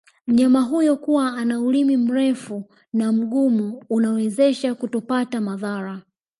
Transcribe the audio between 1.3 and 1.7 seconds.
ana